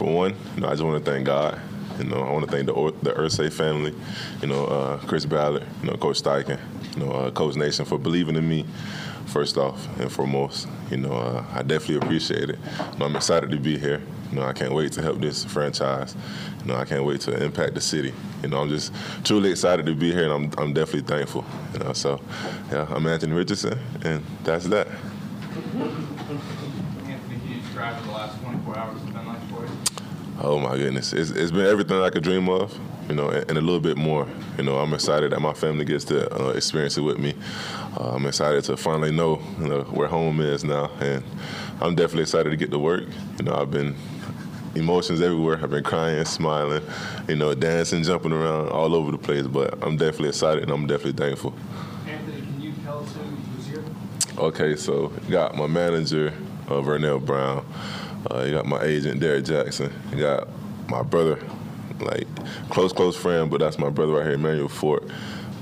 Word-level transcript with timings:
for 0.00 0.10
one, 0.10 0.34
you 0.54 0.62
know, 0.62 0.68
I 0.68 0.70
just 0.70 0.82
want 0.82 1.04
to 1.04 1.10
thank 1.10 1.26
God. 1.26 1.60
You 1.98 2.04
know, 2.04 2.22
I 2.22 2.32
want 2.32 2.46
to 2.46 2.50
thank 2.50 2.64
the 2.64 2.72
the 3.02 3.12
Irsay 3.12 3.52
family. 3.52 3.94
You 4.40 4.48
know, 4.48 4.64
uh, 4.64 4.96
Chris 5.00 5.26
Ballard. 5.26 5.66
You 5.82 5.90
know, 5.90 5.96
Coach 5.98 6.22
Steichen. 6.22 6.58
You 6.96 7.04
know, 7.04 7.12
uh, 7.12 7.30
Colts 7.30 7.56
Nation 7.56 7.84
for 7.84 7.98
believing 7.98 8.34
in 8.34 8.48
me. 8.48 8.64
First 9.26 9.58
off 9.58 9.86
and 10.00 10.10
foremost, 10.10 10.66
you 10.90 10.96
know, 10.96 11.12
uh, 11.12 11.44
I 11.52 11.62
definitely 11.62 11.96
appreciate 11.96 12.48
it. 12.48 12.58
You 12.92 12.98
know, 12.98 13.04
I'm 13.04 13.14
excited 13.14 13.50
to 13.50 13.58
be 13.58 13.78
here. 13.78 14.02
You 14.30 14.38
know, 14.38 14.42
I 14.42 14.54
can't 14.54 14.72
wait 14.72 14.90
to 14.92 15.02
help 15.02 15.20
this 15.20 15.44
franchise. 15.44 16.16
You 16.60 16.72
know, 16.72 16.76
I 16.76 16.86
can't 16.86 17.04
wait 17.04 17.20
to 17.22 17.44
impact 17.44 17.74
the 17.74 17.80
city. 17.82 18.14
You 18.42 18.48
know, 18.48 18.62
I'm 18.62 18.70
just 18.70 18.92
truly 19.22 19.50
excited 19.50 19.84
to 19.84 19.94
be 19.94 20.12
here, 20.12 20.24
and 20.24 20.32
I'm, 20.32 20.50
I'm 20.56 20.72
definitely 20.72 21.02
thankful. 21.14 21.44
You 21.74 21.80
know, 21.80 21.92
so 21.92 22.20
yeah, 22.72 22.86
I'm 22.88 23.06
Anthony 23.06 23.34
Richardson, 23.34 23.78
and 24.02 24.24
that's 24.44 24.64
that. 24.68 24.88
Anthony, 27.06 27.38
you 27.46 27.60
describe 27.60 27.96
what 27.96 28.04
the 28.06 28.12
last 28.12 28.42
24 28.42 28.78
hours? 28.78 29.00
Oh 30.42 30.58
my 30.58 30.74
goodness, 30.74 31.12
it's, 31.12 31.30
it's 31.30 31.50
been 31.50 31.66
everything 31.66 32.00
I 32.00 32.08
could 32.08 32.22
dream 32.22 32.48
of, 32.48 32.74
you 33.10 33.14
know, 33.14 33.28
and, 33.28 33.46
and 33.50 33.58
a 33.58 33.60
little 33.60 33.80
bit 33.80 33.98
more. 33.98 34.26
You 34.56 34.64
know, 34.64 34.78
I'm 34.78 34.94
excited 34.94 35.32
that 35.32 35.40
my 35.40 35.52
family 35.52 35.84
gets 35.84 36.04
to 36.06 36.34
uh, 36.34 36.52
experience 36.52 36.96
it 36.96 37.02
with 37.02 37.18
me. 37.18 37.34
Uh, 37.98 38.12
I'm 38.14 38.24
excited 38.24 38.64
to 38.64 38.76
finally 38.78 39.12
know, 39.12 39.42
you 39.58 39.68
know 39.68 39.82
where 39.82 40.08
home 40.08 40.40
is 40.40 40.64
now, 40.64 40.90
and 41.00 41.22
I'm 41.82 41.94
definitely 41.94 42.22
excited 42.22 42.48
to 42.48 42.56
get 42.56 42.70
to 42.70 42.78
work. 42.78 43.04
You 43.38 43.44
know, 43.44 43.54
I've 43.54 43.70
been 43.70 43.94
emotions 44.74 45.20
everywhere. 45.20 45.60
I've 45.62 45.70
been 45.70 45.84
crying, 45.84 46.24
smiling, 46.24 46.82
you 47.28 47.36
know, 47.36 47.52
dancing, 47.52 48.02
jumping 48.02 48.32
around 48.32 48.70
all 48.70 48.94
over 48.94 49.12
the 49.12 49.18
place. 49.18 49.46
But 49.46 49.74
I'm 49.82 49.98
definitely 49.98 50.30
excited, 50.30 50.62
and 50.62 50.72
I'm 50.72 50.86
definitely 50.86 51.22
thankful. 51.22 51.54
Anthony, 52.06 52.40
can 52.40 52.62
you 52.62 52.72
tell 52.82 53.00
us 53.00 53.12
who 53.12 53.20
who's 53.20 53.66
here? 53.66 53.84
Okay, 54.38 54.74
so 54.74 55.08
got 55.28 55.54
my 55.54 55.66
manager, 55.66 56.32
uh, 56.66 56.80
Vernell 56.80 57.22
Brown. 57.22 57.66
Uh, 58.28 58.44
you 58.44 58.52
got 58.52 58.66
my 58.66 58.82
agent, 58.82 59.20
Derek 59.20 59.44
Jackson. 59.44 59.92
You 60.10 60.20
got 60.20 60.48
my 60.88 61.02
brother, 61.02 61.38
like 62.00 62.26
close, 62.68 62.92
close 62.92 63.16
friend, 63.16 63.50
but 63.50 63.60
that's 63.60 63.78
my 63.78 63.88
brother 63.88 64.14
right 64.14 64.24
here, 64.24 64.34
Emmanuel 64.34 64.68
Fort. 64.68 65.04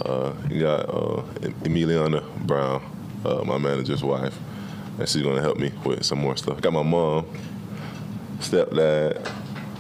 Uh, 0.05 0.33
you 0.51 0.61
got 0.61 0.89
uh, 0.89 1.23
Emiliana 1.63 2.25
Brown, 2.47 2.83
uh, 3.25 3.45
my 3.45 3.59
manager's 3.59 4.03
wife, 4.03 4.37
and 4.99 5.09
she's 5.09 5.23
gonna 5.23 5.41
help 5.41 5.59
me 5.59 5.73
with 5.85 6.05
some 6.05 6.19
more 6.19 6.37
stuff. 6.37 6.61
Got 6.61 6.73
my 6.73 6.83
mom, 6.83 7.27
stepdad, 8.39 9.31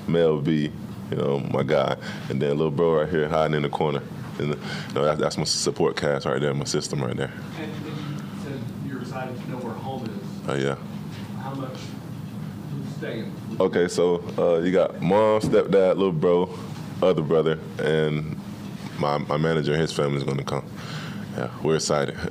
Mel 0.06 0.40
B, 0.40 0.70
you 1.10 1.16
know, 1.16 1.40
my 1.40 1.62
guy, 1.62 1.96
and 2.28 2.40
then 2.40 2.50
little 2.50 2.70
bro 2.70 3.00
right 3.00 3.08
here 3.08 3.28
hiding 3.28 3.54
in 3.54 3.62
the 3.62 3.68
corner. 3.68 4.02
And 4.38 4.50
you 4.50 4.94
know, 4.94 5.04
that, 5.04 5.18
that's 5.18 5.36
my 5.36 5.44
support 5.44 5.96
cast 5.96 6.26
right 6.26 6.40
there, 6.40 6.54
my 6.54 6.64
system 6.64 7.02
right 7.02 7.16
there. 7.16 7.32
And 7.58 7.74
then 7.74 7.94
you 7.94 8.42
said 8.44 8.60
you're 8.86 9.00
excited 9.00 9.36
to 9.36 9.50
know 9.50 9.56
where 9.58 9.72
home 9.72 10.04
is. 10.04 10.48
Uh, 10.48 10.54
yeah. 10.54 10.76
How 11.42 11.54
much 11.54 11.76
staying? 12.98 13.32
Okay, 13.60 13.88
so 13.88 14.22
uh, 14.38 14.58
you 14.58 14.72
got 14.72 15.00
mom, 15.00 15.41
stepdad, 15.41 15.96
little 15.96 16.12
bro, 16.12 16.50
other 17.02 17.22
brother, 17.22 17.58
and 17.78 18.38
my, 18.98 19.18
my 19.18 19.36
manager 19.36 19.72
and 19.72 19.80
his 19.80 19.92
family 19.92 20.18
is 20.18 20.24
going 20.24 20.38
to 20.38 20.44
come. 20.44 20.64
Yeah, 21.36 21.50
we're 21.62 21.76
excited. 21.76 22.16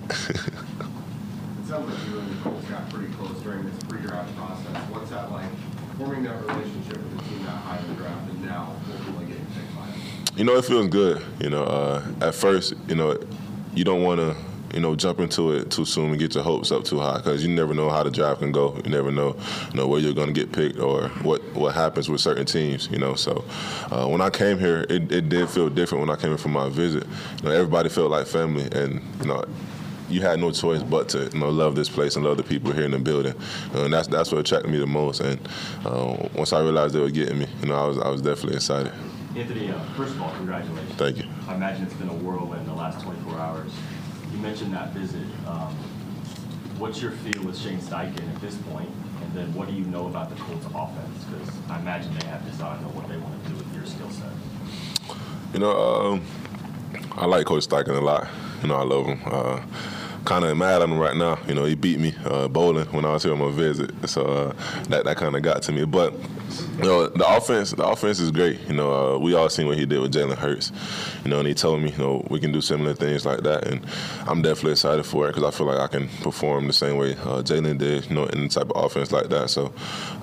It 1.68 1.72
sounds 1.72 1.94
like 1.94 2.08
you 2.08 2.20
and 2.20 2.70
got 2.70 2.90
pretty 2.90 3.14
close 3.16 3.42
during 3.42 3.70
this 3.70 3.84
pre-draft 3.84 4.34
process. 4.38 4.74
What's 4.90 5.10
that 5.10 5.30
like, 5.34 5.50
forming 5.98 6.24
that 6.24 6.40
relationship 6.46 6.96
with 6.96 7.18
the 7.18 7.24
team 7.26 7.44
that 7.44 7.50
high 7.50 7.78
in 7.80 7.90
the 7.90 7.96
draft 7.96 8.30
and 8.30 8.46
now 8.46 8.74
ultimately 8.88 9.26
getting 9.26 9.46
picked 9.48 9.76
by 9.76 9.86
them? 9.88 10.00
you 10.38 10.46
know, 10.46 10.56
it 10.56 10.64
feels 10.64 10.88
good. 10.88 11.22
You 11.42 11.50
know, 11.50 11.64
uh, 11.64 12.06
at 12.22 12.36
first, 12.36 12.74
you 12.88 12.96
know, 12.96 13.20
you 13.74 13.84
don't 13.84 14.02
want 14.02 14.22
to, 14.22 14.34
you 14.74 14.80
know, 14.80 14.96
jump 14.96 15.20
into 15.20 15.52
it 15.54 15.72
too 15.72 15.86
soon 15.86 16.12
and 16.12 16.20
get 16.20 16.36
your 16.36 16.44
hopes 16.44 16.72
up 16.72 16.84
too 16.84 17.00
high 17.00 17.18
because 17.18 17.44
you 17.44 17.50
never 17.54 17.74
know 17.74 17.90
how 17.90 18.04
the 18.04 18.12
draft 18.12 18.40
can 18.40 18.52
go. 18.52 18.76
You 18.84 18.90
never 18.90 19.12
know, 19.12 19.36
you 19.72 19.78
know, 19.78 19.88
where 19.88 20.00
you're 20.00 20.14
going 20.14 20.34
to 20.34 20.34
get 20.34 20.52
picked 20.52 20.80
or 20.80 21.10
what 21.24 21.42
what 21.54 21.74
happens 21.76 22.10
with 22.10 22.22
certain 22.22 22.46
teams. 22.46 22.90
You 22.92 22.98
know, 22.98 23.16
so 23.16 23.44
uh, 23.92 24.08
when 24.08 24.22
I 24.22 24.30
came 24.30 24.60
here, 24.60 24.86
it, 24.90 25.12
it 25.12 25.30
did 25.30 25.50
feel 25.50 25.70
different 25.70 26.06
when 26.08 26.16
I 26.16 26.20
came 26.20 26.32
in 26.32 26.38
for 26.38 26.50
my 26.50 26.70
visit. 26.70 27.06
You 27.42 27.50
know, 27.50 27.56
everybody 27.56 27.90
felt 27.90 28.12
like 28.12 28.28
family, 28.28 28.68
and 28.72 29.02
you 29.22 29.28
know. 29.28 29.44
You 30.10 30.22
had 30.22 30.40
no 30.40 30.52
choice 30.52 30.82
but 30.82 31.10
to 31.10 31.30
you 31.34 31.38
know 31.38 31.50
love 31.50 31.76
this 31.76 31.90
place 31.90 32.16
and 32.16 32.24
love 32.24 32.38
the 32.38 32.44
people 32.44 32.72
here 32.72 32.86
in 32.86 32.92
the 32.92 32.98
building, 32.98 33.34
Uh, 33.76 33.84
and 33.84 33.94
that's 33.94 34.08
that's 34.08 34.32
what 34.32 34.40
attracted 34.40 34.72
me 34.72 34.78
the 34.78 34.88
most. 34.88 35.20
And 35.20 35.38
uh, 35.86 36.30
once 36.34 36.54
I 36.54 36.62
realized 36.62 36.96
they 36.96 37.02
were 37.02 37.10
getting 37.10 37.40
me, 37.40 37.48
you 37.62 37.68
know, 37.68 37.76
I 37.76 37.86
was 37.86 37.98
I 37.98 38.08
was 38.08 38.22
definitely 38.22 38.56
excited. 38.56 38.94
Anthony, 39.36 39.70
uh, 39.70 39.78
first 39.98 40.14
of 40.14 40.22
all, 40.22 40.32
congratulations. 40.36 40.94
Thank 40.94 41.18
you. 41.18 41.26
I 41.48 41.56
imagine 41.56 41.84
it's 41.84 41.94
been 41.96 42.08
a 42.08 42.14
whirlwind 42.14 42.66
the 42.68 42.74
last 42.74 43.04
24 43.04 43.38
hours. 43.38 43.72
You 44.32 44.38
mentioned 44.40 44.74
that 44.74 44.92
visit. 44.92 45.24
Um, 45.48 45.76
what's 46.78 47.02
your 47.02 47.12
feel 47.12 47.44
with 47.44 47.58
Shane 47.58 47.80
Steichen 47.80 48.36
at 48.36 48.42
this 48.42 48.56
point? 48.56 48.90
And 49.24 49.34
then 49.34 49.54
what 49.54 49.68
do 49.68 49.74
you 49.74 49.86
know 49.86 50.08
about 50.08 50.30
the 50.30 50.36
Colts 50.36 50.66
offense? 50.68 51.24
Because 51.26 51.50
I 51.70 51.80
imagine 51.80 52.14
they 52.20 52.28
have 52.28 52.46
design 52.46 52.78
on 52.84 52.96
what 52.96 53.08
they 53.10 53.18
want 53.18 53.44
to 53.44 53.50
do 53.50 53.56
with 53.56 53.74
your 53.76 53.86
skill 53.86 54.10
set. 54.12 54.32
You 55.54 55.60
know, 55.60 55.72
um, 55.72 56.22
I 57.14 57.26
like 57.26 57.46
Coach 57.46 57.68
Steichen 57.68 57.98
a 57.98 58.02
lot. 58.02 58.28
You 58.62 58.68
know, 58.68 58.76
I 58.76 58.84
love 58.84 59.06
him. 59.06 59.20
Uh, 59.26 59.62
kind 60.26 60.44
of 60.44 60.58
mad 60.58 60.82
at 60.82 60.90
him 60.90 61.00
right 61.00 61.16
now. 61.16 61.40
You 61.48 61.56
know, 61.56 61.66
he 61.66 61.74
beat 61.76 62.00
me 62.00 62.14
uh, 62.26 62.48
bowling 62.48 62.86
when 62.88 63.06
I 63.06 63.14
was 63.14 63.24
here 63.24 63.32
on 63.32 63.40
my 63.40 63.50
visit, 63.52 63.92
so 64.10 64.26
uh, 64.26 64.54
that 64.90 65.06
that 65.06 65.18
kind 65.18 65.36
of 65.36 65.42
got 65.42 65.64
to 65.64 65.72
me. 65.72 65.86
But 65.86 66.14
you 66.78 66.84
know, 66.84 67.08
the 67.08 67.28
offense, 67.28 67.72
the 67.72 67.86
offense 67.86 68.20
is 68.20 68.32
great. 68.32 68.60
You 68.68 68.74
know, 68.74 69.16
uh, 69.16 69.18
we 69.18 69.34
all 69.34 69.50
seen 69.50 69.68
what 69.68 69.78
he 69.78 69.86
did 69.86 70.00
with 70.00 70.14
Jalen 70.14 70.38
Hurts. 70.38 70.72
You 71.24 71.30
know, 71.30 71.40
and 71.40 71.48
he 71.48 71.54
told 71.54 71.82
me, 71.82 71.92
you 71.92 71.98
know, 71.98 72.26
we 72.30 72.40
can 72.40 72.52
do 72.52 72.62
similar 72.62 72.94
things 72.94 73.26
like 73.26 73.42
that, 73.42 73.68
and 73.68 73.86
I'm 74.28 74.42
definitely 74.42 74.72
excited 74.72 75.06
for 75.06 75.28
it 75.28 75.36
because 75.36 75.44
I 75.44 75.56
feel 75.56 75.68
like 75.68 75.80
I 75.80 75.88
can 75.88 76.08
perform 76.22 76.68
the 76.68 76.74
same 76.74 76.98
way 76.98 77.14
uh, 77.14 77.42
Jalen 77.42 77.78
did. 77.78 78.10
You 78.10 78.16
know, 78.16 78.26
in 78.26 78.44
the 78.44 78.50
type 78.50 78.70
of 78.70 78.84
offense 78.84 79.12
like 79.12 79.30
that. 79.30 79.50
So 79.50 79.74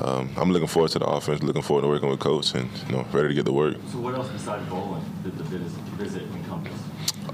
um, 0.00 0.30
I'm 0.36 0.52
looking 0.52 0.68
forward 0.68 0.90
to 0.92 0.98
the 0.98 1.06
offense. 1.06 1.42
Looking 1.42 1.62
forward 1.62 1.82
to 1.82 1.88
working 1.88 2.08
with 2.08 2.20
Coach, 2.20 2.54
and 2.54 2.70
you 2.86 2.96
know, 2.96 3.06
ready 3.12 3.28
to 3.28 3.34
get 3.34 3.46
to 3.46 3.52
work. 3.52 3.76
So 3.90 3.98
what 3.98 4.14
else 4.14 4.28
besides 4.28 4.68
bowling 4.68 5.04
did 5.22 5.36
the 5.36 5.44
visit, 5.44 5.68
visit 5.96 6.22
encompass? 6.22 6.78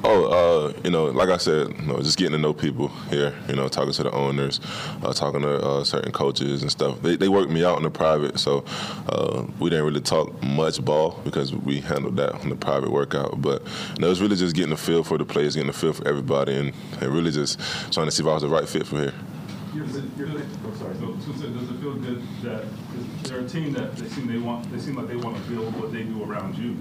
Oh, 0.03 0.25
uh, 0.25 0.81
you 0.83 0.91
know, 0.91 1.06
like 1.06 1.28
I 1.28 1.37
said, 1.37 1.69
you 1.78 1.87
know, 1.87 2.00
just 2.00 2.16
getting 2.16 2.33
to 2.33 2.39
know 2.39 2.55
people 2.55 2.89
here. 3.10 3.34
You 3.49 3.56
know, 3.56 3.69
talking 3.69 3.93
to 3.93 4.03
the 4.05 4.12
owners, 4.12 4.60
uh, 5.03 5.12
talking 5.12 5.43
to 5.43 5.60
uh, 5.60 5.84
certain 5.84 6.10
coaches 6.10 6.62
and 6.62 6.71
stuff. 6.71 7.03
They, 7.03 7.16
they 7.16 7.28
worked 7.28 7.50
me 7.50 7.65
out 7.65 7.77
in 7.77 7.83
the 7.83 7.91
private, 7.91 8.39
so 8.39 8.65
uh, 9.09 9.45
we 9.59 9.71
didn't 9.71 9.84
really 9.84 10.01
talk 10.01 10.43
much 10.43 10.84
ball 10.84 11.21
because 11.25 11.55
we 11.55 11.81
handled 11.81 12.17
that 12.17 12.34
on 12.34 12.49
the 12.49 12.56
private 12.56 12.91
workout. 12.91 13.41
But 13.41 13.62
you 13.95 14.01
know, 14.01 14.06
it 14.06 14.11
was 14.11 14.21
really 14.21 14.37
just 14.37 14.55
getting 14.55 14.73
a 14.73 14.77
feel 14.77 15.03
for 15.03 15.19
the 15.19 15.25
players, 15.25 15.55
getting 15.55 15.71
a 15.71 15.75
feel 15.75 15.93
for 15.93 16.06
everybody, 16.06 16.56
and, 16.56 16.73
and 17.01 17.12
really 17.12 17.31
just 17.31 17.59
trying 17.93 18.06
to 18.06 18.11
see 18.11 18.23
if 18.23 18.28
I 18.28 18.34
was 18.34 18.43
the 18.43 18.49
right 18.49 18.69
fit 18.69 18.87
for 18.87 18.97
here. 18.97 19.15
You're, 19.75 19.87
you're, 20.19 20.28
oh, 20.28 20.75
sorry. 20.78 20.97
So, 20.97 21.17
so 21.25 21.33
so 21.41 21.49
does 21.49 21.71
it 21.71 21.81
feel 21.81 21.95
good 21.95 22.23
that 22.43 22.65
they're 23.23 23.41
a 23.41 23.49
team 23.49 23.73
that 23.75 23.97
they 23.97 24.09
seem 24.09 24.27
they 24.27 24.39
want, 24.39 24.71
they 24.73 24.78
seem 24.78 24.97
like 24.97 25.07
they 25.07 25.17
want 25.17 25.37
to 25.37 25.43
build 25.51 25.81
what 25.81 25.93
they 25.93 26.03
do 26.03 26.25
around 26.25 26.57
you, 26.59 26.77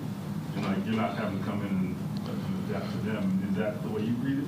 and 0.55 0.65
like 0.65 0.77
you're 0.85 0.95
not 0.95 1.17
having 1.17 1.39
to 1.39 1.45
come 1.45 1.61
in 1.61 1.67
and, 1.67 1.95
and 2.27 2.69
adapt 2.69 2.91
to 2.91 2.97
them. 2.97 3.47
Is 3.51 3.57
that 3.57 3.81
the 3.83 3.89
way 3.89 4.01
you 4.01 4.13
read 4.13 4.39
it? 4.39 4.45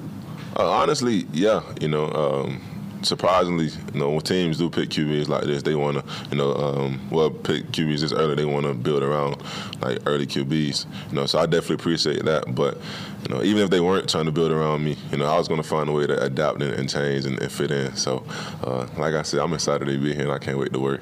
Uh, 0.58 0.70
honestly, 0.70 1.28
yeah. 1.32 1.62
You 1.80 1.88
know, 1.88 2.10
um, 2.12 2.62
surprisingly, 3.04 3.70
you 3.94 4.00
know, 4.00 4.10
when 4.10 4.22
teams 4.22 4.58
do 4.58 4.70
pick 4.70 4.90
QBs 4.90 5.28
like 5.28 5.44
this, 5.44 5.64
they 5.64 5.76
want 5.76 5.98
to, 5.98 6.30
you 6.30 6.38
know, 6.38 6.54
um, 6.54 7.10
well, 7.10 7.30
pick 7.30 7.66
QBs 7.68 8.02
this 8.02 8.14
early. 8.14 8.36
They 8.36 8.46
want 8.46 8.66
to 8.66 8.74
build 8.74 9.04
around 9.04 9.42
like 9.82 10.00
early 10.06 10.26
QBs. 10.26 10.86
You 11.10 11.16
know, 11.16 11.26
so 11.26 11.40
I 11.40 11.46
definitely 11.46 11.76
appreciate 11.76 12.26
that. 12.26 12.54
But 12.54 12.78
you 13.24 13.36
know, 13.36 13.44
even 13.44 13.64
if 13.64 13.70
they 13.70 13.80
weren't 13.80 14.10
trying 14.10 14.26
to 14.26 14.32
build 14.32 14.52
around 14.52 14.84
me, 14.84 14.98
you 15.12 15.18
know, 15.18 15.26
I 15.26 15.38
was 15.38 15.48
going 15.48 15.62
to 15.62 15.68
find 15.68 15.90
a 15.90 15.92
way 15.92 16.08
to 16.08 16.22
adapt 16.24 16.62
and, 16.62 16.74
and 16.74 16.90
change 16.90 17.26
and, 17.26 17.40
and, 17.40 17.52
fit 17.52 17.72
in. 17.72 17.96
So, 17.96 18.24
uh, 18.64 18.88
like 18.98 19.14
I 19.14 19.22
said, 19.22 19.40
I'm 19.42 19.54
excited 19.54 19.86
to 19.86 19.98
be 20.00 20.14
here, 20.14 20.24
and 20.24 20.32
I 20.32 20.40
can't 20.40 20.58
wait 20.58 20.74
to 20.74 20.80
work. 20.80 21.02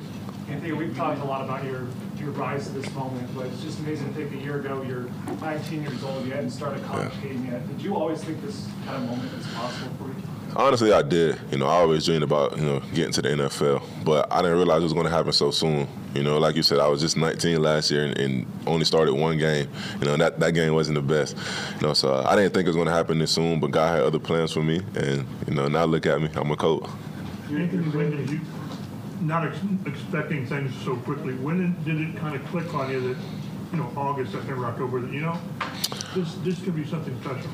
Anthony, 0.50 0.72
we've 0.72 0.96
talked 0.96 1.22
a 1.22 1.24
lot 1.24 1.44
about 1.44 1.64
your, 1.64 1.86
your 2.18 2.32
rise 2.32 2.68
to 2.68 2.74
this 2.74 2.92
moment, 2.94 3.30
but 3.36 3.46
it's 3.48 3.62
just 3.62 3.80
amazing 3.80 4.08
to 4.10 4.14
think 4.14 4.32
a 4.34 4.38
year 4.44 4.60
ago, 4.60 4.82
you're 4.82 5.06
19 5.42 5.82
years 5.84 6.04
old, 6.04 6.26
you 6.26 6.32
hadn't 6.32 6.50
started 6.52 6.84
college 6.86 7.12
Yeah. 7.24 7.30
game 7.30 7.46
yet. 7.46 7.68
Did 7.68 7.82
you 7.82 7.96
always 7.96 8.24
think 8.24 8.42
this 8.42 8.68
kind 8.86 9.04
of 9.04 9.10
moment 9.10 9.36
was 9.38 9.48
possible 9.48 9.92
for 9.98 10.08
you? 10.08 10.16
Honestly, 10.56 10.92
I 10.92 11.04
did. 11.04 11.40
You 11.52 11.60
know, 11.60 11.68
I 11.68 11.74
always 11.74 12.06
dreamed 12.06 12.24
about 12.24 12.58
you 12.58 12.64
know 12.66 12.80
getting 12.96 13.12
to 13.14 13.22
the 13.22 13.30
NFL, 13.30 13.84
but 14.04 14.34
I 14.34 14.42
didn't 14.42 14.58
realize 14.58 14.80
it 14.80 14.86
was 14.86 14.94
going 14.94 15.06
to 15.06 15.12
happen 15.12 15.32
so 15.32 15.52
soon. 15.52 15.88
You 16.16 16.24
know, 16.24 16.40
like 16.40 16.56
you 16.56 16.64
said, 16.64 16.80
I 16.80 16.88
was 16.88 17.02
just 17.02 17.16
19 17.16 17.62
last 17.62 17.92
year 17.92 18.06
and, 18.06 18.18
and 18.18 18.48
only 18.66 18.84
started 18.84 19.14
one 19.14 19.38
game. 19.38 19.70
You 20.00 20.08
know, 20.08 20.14
and 20.14 20.22
that 20.24 20.40
that 20.40 20.54
game 20.56 20.74
wasn't 20.74 20.96
the 20.96 21.04
best. 21.04 21.38
You 21.80 21.86
know, 21.88 21.94
so 21.94 22.24
I 22.28 22.36
didn't 22.36 22.56
think 22.56 22.66
it 22.66 22.70
was 22.70 22.76
going 22.76 22.88
to 22.88 22.92
happen 22.94 23.20
this 23.20 23.30
soon. 23.32 23.60
But 23.60 23.70
God 23.70 23.94
had 23.96 24.04
other 24.04 24.18
plans 24.18 24.52
for 24.52 24.64
me, 24.64 24.82
and 24.96 25.24
you 25.48 25.54
know, 25.54 25.68
now 25.68 25.86
look 25.86 26.08
at 26.08 26.20
me, 26.20 26.30
I'm 26.36 26.50
a 26.50 26.56
Colt. 26.56 26.90
Not 29.22 29.48
ex- 29.48 29.58
expecting 29.86 30.46
things 30.46 30.74
so 30.84 30.96
quickly, 30.98 31.34
when 31.36 31.58
did 31.58 31.86
did 31.86 32.10
it 32.10 32.16
kind 32.18 32.36
of 32.36 32.46
click 32.48 32.74
on 32.74 32.90
you 32.90 33.02
that, 33.02 33.18
you 33.72 33.78
know, 33.78 33.92
August, 33.96 34.32
September, 34.32 34.66
October, 34.66 35.02
that, 35.02 35.12
you 35.12 35.22
know, 35.22 35.38
this, 36.16 36.34
this 36.36 36.64
could 36.64 36.76
be 36.76 36.86
something 36.86 37.20
special? 37.22 37.52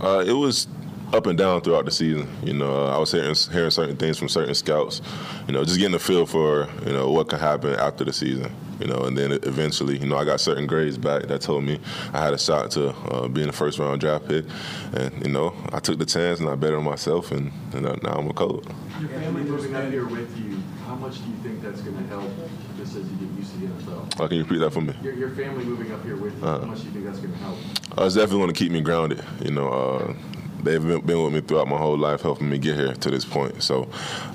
Uh, 0.00 0.24
it 0.26 0.32
was 0.32 0.68
up 1.12 1.26
and 1.26 1.36
down 1.36 1.60
throughout 1.60 1.84
the 1.84 1.90
season. 1.90 2.28
You 2.42 2.54
know, 2.54 2.86
uh, 2.86 2.94
I 2.96 2.98
was 2.98 3.10
hearing, 3.12 3.34
hearing 3.52 3.70
certain 3.70 3.96
things 3.96 4.18
from 4.18 4.28
certain 4.28 4.54
scouts. 4.54 5.02
You 5.46 5.52
know, 5.52 5.64
just 5.64 5.78
getting 5.78 5.94
a 5.94 5.98
feel 5.98 6.26
for 6.26 6.68
you 6.86 6.92
know 6.92 7.10
what 7.10 7.28
could 7.28 7.40
happen 7.40 7.74
after 7.74 8.04
the 8.04 8.12
season. 8.12 8.52
You 8.78 8.86
know, 8.86 9.04
and 9.04 9.16
then 9.16 9.32
eventually, 9.32 9.98
you 9.98 10.06
know, 10.06 10.16
I 10.16 10.24
got 10.24 10.40
certain 10.40 10.66
grades 10.66 10.96
back 10.96 11.24
that 11.24 11.42
told 11.42 11.64
me 11.64 11.78
I 12.14 12.24
had 12.24 12.32
a 12.32 12.38
shot 12.38 12.70
to 12.72 12.90
uh, 12.90 13.28
being 13.28 13.48
a 13.48 13.52
first 13.52 13.78
round 13.78 14.00
draft 14.00 14.26
pick, 14.26 14.46
and 14.94 15.26
you 15.26 15.30
know, 15.30 15.54
I 15.72 15.80
took 15.80 15.98
the 15.98 16.06
chance 16.06 16.40
and 16.40 16.48
I 16.48 16.54
bet 16.54 16.72
on 16.72 16.84
myself, 16.84 17.30
and 17.30 17.52
you 17.74 17.80
know, 17.80 17.98
now 18.02 18.12
I'm 18.12 18.28
a 18.28 18.32
Colt. 18.32 18.66
Your 19.00 19.10
family 19.10 19.42
moving 19.42 19.74
up 19.74 19.90
here 19.90 20.06
with 20.06 20.34
you, 20.38 20.56
how 20.56 20.59
much 21.00 21.22
do 21.24 21.30
you 21.30 21.36
think 21.42 21.62
that's 21.62 21.80
going 21.80 21.96
to 21.96 22.06
help 22.06 22.30
just 22.76 22.96
as 22.96 23.10
you 23.10 23.16
get 23.16 23.36
used 23.36 23.52
to 23.52 23.58
the 23.58 23.66
NFL? 23.66 24.20
Uh, 24.20 24.28
can 24.28 24.36
you 24.36 24.42
repeat 24.44 24.58
that 24.58 24.70
for 24.70 24.80
me? 24.82 24.94
Your, 25.02 25.14
your 25.14 25.30
family 25.30 25.64
moving 25.64 25.92
up 25.92 26.04
here 26.04 26.16
with 26.16 26.34
you, 26.38 26.46
how 26.46 26.58
much 26.58 26.80
do 26.80 26.84
you 26.86 26.90
think 26.92 27.04
that's 27.06 27.18
going 27.18 27.32
to 27.32 27.38
help? 27.38 27.56
Uh, 27.98 28.04
it's 28.04 28.14
definitely 28.14 28.38
going 28.38 28.52
to 28.52 28.58
keep 28.58 28.70
me 28.70 28.80
grounded. 28.80 29.24
You 29.42 29.50
know, 29.52 29.68
uh, 29.68 30.14
they've 30.62 30.82
been, 30.82 31.00
been 31.00 31.22
with 31.24 31.32
me 31.32 31.40
throughout 31.40 31.68
my 31.68 31.78
whole 31.78 31.96
life, 31.96 32.22
helping 32.22 32.50
me 32.50 32.58
get 32.58 32.76
here 32.76 32.92
to 32.92 33.10
this 33.10 33.24
point. 33.24 33.62
So, 33.62 33.88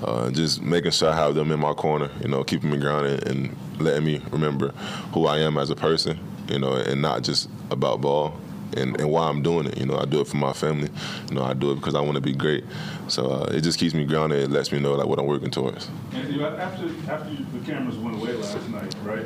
uh, 0.04 0.32
just 0.32 0.62
making 0.62 0.92
sure 0.92 1.10
I 1.10 1.16
have 1.16 1.36
them 1.36 1.52
in 1.52 1.60
my 1.60 1.74
corner, 1.74 2.10
you 2.22 2.28
know, 2.28 2.44
keeping 2.44 2.72
me 2.72 2.78
grounded 2.78 3.28
and 3.28 3.56
letting 3.80 4.06
me 4.06 4.22
remember 4.32 4.70
who 5.14 5.28
I 5.28 5.40
am 5.40 5.58
as 5.58 5.70
a 5.70 5.76
person, 5.76 6.20
you 6.50 6.60
know, 6.60 6.74
and 6.74 7.02
not 7.02 7.24
just 7.24 7.50
about 7.72 8.02
ball. 8.02 8.40
And, 8.77 9.00
and 9.00 9.10
why 9.10 9.27
I'm 9.27 9.42
doing 9.42 9.68
it, 9.68 9.77
you 9.77 9.86
know, 9.86 9.98
I 9.98 10.06
do 10.06 10.22
it 10.22 10.27
for 10.27 10.38
my 10.38 10.54
family. 10.54 10.89
You 11.30 11.36
know, 11.36 11.44
I 11.44 11.54
do 11.54 11.72
it 11.72 11.75
because 11.75 11.95
I 11.95 12.01
want 12.01 12.16
to 12.16 12.22
be 12.22 12.33
great. 12.33 12.63
So 13.07 13.31
uh, 13.31 13.45
it 13.51 13.62
just 13.62 13.80
keeps 13.80 13.94
me 13.94 14.06
grounded. 14.06 14.44
It 14.44 14.51
lets 14.51 14.72
me 14.72 14.80
know 14.80 14.94
like 14.95 15.07
what 15.07 15.19
I'm 15.19 15.25
working 15.27 15.51
towards. 15.51 15.89
And 16.13 16.31
you 16.33 16.39
know, 16.39 16.56
after, 16.57 16.86
after 17.10 17.31
you- 17.31 17.45
the 17.54 17.66
cameras 17.66 17.98
went 17.98 18.16
away 18.18 18.33
last 18.33 18.69
night, 18.69 18.94
right, 19.04 19.25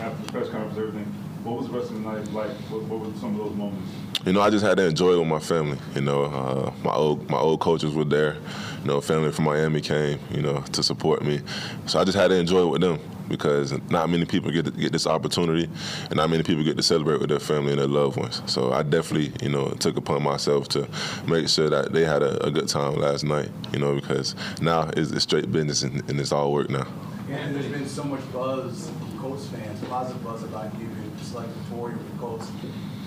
after 0.00 0.24
the 0.26 0.32
press 0.32 0.48
conference, 0.48 0.78
everything, 0.78 1.04
what 1.44 1.58
was 1.58 1.68
the 1.68 1.78
rest 1.78 1.90
of 1.90 2.02
the 2.02 2.10
night 2.10 2.32
like? 2.32 2.50
What, 2.70 2.82
what 2.84 3.00
were 3.00 3.18
some 3.20 3.38
of 3.38 3.46
those 3.46 3.56
moments? 3.56 3.90
You 4.24 4.32
know, 4.32 4.40
I 4.40 4.50
just 4.50 4.64
had 4.64 4.76
to 4.78 4.86
enjoy 4.86 5.12
it 5.12 5.18
with 5.18 5.28
my 5.28 5.38
family. 5.38 5.78
You 5.94 6.00
know, 6.00 6.24
uh, 6.24 6.72
my 6.82 6.92
old 6.92 7.28
my 7.30 7.38
old 7.38 7.60
coaches 7.60 7.94
were 7.94 8.04
there. 8.04 8.34
You 8.82 8.86
know, 8.88 9.00
family 9.00 9.30
from 9.30 9.44
Miami 9.44 9.80
came. 9.80 10.18
You 10.32 10.42
know, 10.42 10.60
to 10.72 10.82
support 10.82 11.22
me. 11.24 11.40
So 11.86 12.00
I 12.00 12.04
just 12.04 12.16
had 12.16 12.28
to 12.28 12.34
enjoy 12.36 12.62
it 12.62 12.66
with 12.70 12.80
them 12.80 12.98
because 13.28 13.72
not 13.90 14.08
many 14.08 14.24
people 14.24 14.50
get 14.50 14.76
get 14.76 14.92
this 14.92 15.06
opportunity, 15.06 15.68
and 16.04 16.16
not 16.16 16.30
many 16.30 16.42
people 16.42 16.64
get 16.64 16.76
to 16.76 16.82
celebrate 16.82 17.20
with 17.20 17.30
their 17.30 17.40
family 17.40 17.72
and 17.72 17.80
their 17.80 17.88
loved 17.88 18.16
ones. 18.16 18.42
So 18.46 18.72
I 18.72 18.82
definitely, 18.82 19.32
you 19.42 19.48
know, 19.48 19.70
took 19.70 19.96
upon 19.96 20.22
myself 20.22 20.68
to 20.70 20.88
make 21.26 21.48
sure 21.48 21.70
that 21.70 21.92
they 21.92 22.04
had 22.04 22.22
a, 22.22 22.44
a 22.44 22.50
good 22.50 22.68
time 22.68 22.96
last 22.96 23.24
night. 23.24 23.50
You 23.72 23.78
know, 23.78 23.94
because 23.94 24.34
now 24.60 24.90
it's, 24.96 25.10
it's 25.10 25.24
straight 25.24 25.50
business 25.50 25.82
and, 25.82 26.08
and 26.08 26.20
it's 26.20 26.32
all 26.32 26.52
work 26.52 26.70
now. 26.70 26.86
And 27.30 27.54
there's 27.54 27.66
been 27.66 27.88
so 27.88 28.04
much 28.04 28.20
buzz 28.32 28.90
Colts 29.18 29.46
fans, 29.48 29.80
positive 29.88 30.22
buzz 30.22 30.42
about 30.44 30.72
you 30.78 30.86
being 30.86 31.12
selected 31.22 31.54
for 31.68 31.90
you 31.90 31.96
with 31.96 32.12
the 32.12 32.18
Colts. 32.18 32.46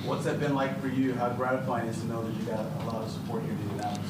What's 0.04 0.26
that 0.26 0.40
been 0.40 0.56
like 0.56 0.82
for 0.82 0.88
you? 0.88 1.14
How 1.14 1.30
gratifying 1.30 1.88
is 1.88 2.00
to 2.02 2.08
know 2.08 2.24
that 2.24 2.36
you 2.36 2.44
got 2.44 2.60
a 2.60 2.86
lot 2.86 3.04
of 3.04 3.12
support 3.12 3.44
here 3.44 3.52
in 3.52 3.60
Indianapolis? 3.60 4.10